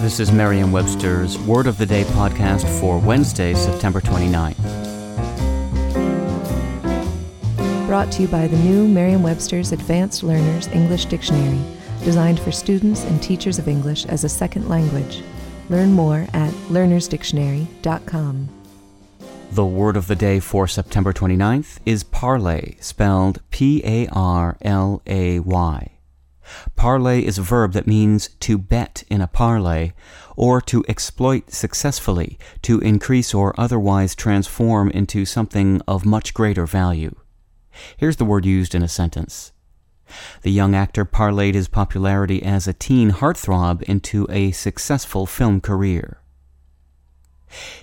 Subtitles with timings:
[0.00, 4.54] This is Merriam Webster's Word of the Day podcast for Wednesday, September 29th.
[7.86, 11.58] Brought to you by the new Merriam Webster's Advanced Learners English Dictionary,
[12.04, 15.22] designed for students and teachers of English as a second language.
[15.70, 18.48] Learn more at learnersdictionary.com.
[19.52, 25.00] The word of the day for September 29th is parlay, spelled P A R L
[25.06, 25.95] A Y.
[26.76, 29.92] Parlay is a verb that means to bet in a parlay,
[30.36, 37.14] or to exploit successfully, to increase or otherwise transform into something of much greater value.
[37.96, 39.52] Here's the word used in a sentence.
[40.42, 46.20] The young actor parlayed his popularity as a teen heartthrob into a successful film career.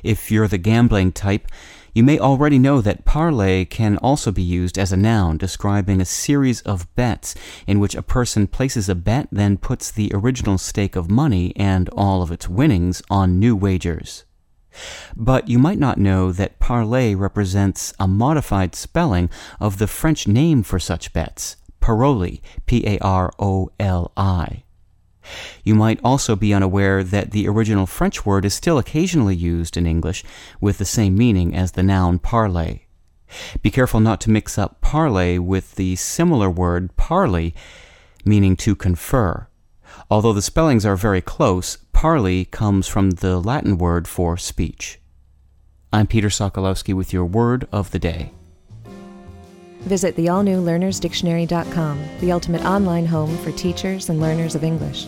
[0.04, 1.48] If you're the gambling type,
[1.94, 6.06] you may already know that parlay can also be used as a noun describing a
[6.06, 7.36] series of bets
[7.68, 11.90] in which a person places a bet, then puts the original stake of money and
[11.90, 14.24] all of its winnings on new wagers.
[15.16, 20.64] But you might not know that parlay represents a modified spelling of the French name
[20.64, 24.64] for such bets, paroli, P A R O L I.
[25.64, 29.86] You might also be unaware that the original French word is still occasionally used in
[29.86, 30.24] English
[30.60, 32.82] with the same meaning as the noun parlay.
[33.62, 37.56] Be careful not to mix up parlay with the similar word parley,
[38.26, 39.48] meaning to confer.
[40.10, 45.00] Although the spellings are very close, parley comes from the Latin word for speech.
[45.92, 48.31] I'm Peter Sokolowski with your word of the day.
[49.81, 55.08] Visit the all new learnersdictionary.com, the ultimate online home for teachers and learners of English.